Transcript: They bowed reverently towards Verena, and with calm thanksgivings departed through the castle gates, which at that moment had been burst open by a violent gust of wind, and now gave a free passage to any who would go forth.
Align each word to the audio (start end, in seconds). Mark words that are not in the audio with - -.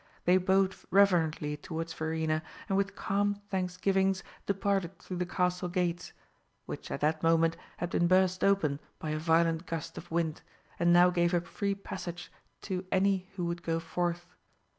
They 0.25 0.37
bowed 0.37 0.73
reverently 0.89 1.55
towards 1.57 1.93
Verena, 1.93 2.41
and 2.67 2.75
with 2.75 2.95
calm 2.95 3.35
thanksgivings 3.51 4.23
departed 4.47 4.97
through 4.97 5.17
the 5.17 5.27
castle 5.27 5.69
gates, 5.69 6.11
which 6.65 6.89
at 6.89 7.01
that 7.01 7.21
moment 7.21 7.55
had 7.77 7.91
been 7.91 8.07
burst 8.07 8.43
open 8.43 8.79
by 8.97 9.11
a 9.11 9.19
violent 9.19 9.67
gust 9.67 9.99
of 9.99 10.09
wind, 10.09 10.41
and 10.79 10.91
now 10.91 11.11
gave 11.11 11.35
a 11.35 11.41
free 11.41 11.75
passage 11.75 12.31
to 12.63 12.83
any 12.91 13.29
who 13.35 13.45
would 13.45 13.61
go 13.61 13.79
forth. 13.79 14.25